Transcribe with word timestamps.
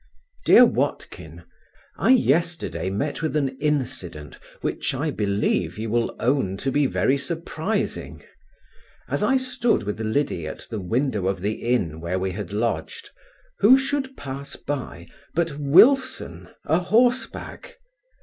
DEAR 0.45 0.65
WATKIN, 0.65 1.43
I 1.95 2.09
yesterday 2.09 2.89
met 2.89 3.21
with 3.21 3.35
an 3.35 3.49
incident 3.59 4.39
which 4.61 4.95
I 4.95 5.11
believe 5.11 5.77
you 5.77 5.91
will 5.91 6.15
own 6.19 6.57
to 6.57 6.71
be 6.71 6.87
very 6.87 7.19
surprising 7.19 8.23
As 9.07 9.21
I 9.21 9.37
stood 9.37 9.83
with 9.83 9.99
Liddy 10.01 10.47
at 10.47 10.65
the 10.71 10.79
window 10.79 11.27
of 11.27 11.41
the 11.41 11.53
inn 11.71 11.99
where 12.01 12.17
we 12.17 12.31
had 12.31 12.51
lodged, 12.51 13.11
who 13.59 13.77
should 13.77 14.17
pass 14.17 14.55
by 14.55 15.05
but 15.35 15.59
Wilson 15.59 16.49
a 16.65 16.79
horse 16.79 17.27
back! 17.27 17.77